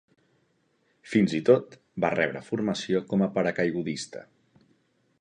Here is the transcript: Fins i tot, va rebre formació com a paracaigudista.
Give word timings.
Fins 1.11 1.35
i 1.41 1.41
tot, 1.51 1.77
va 2.05 2.11
rebre 2.15 2.43
formació 2.49 3.05
com 3.13 3.27
a 3.27 3.31
paracaigudista. 3.39 4.29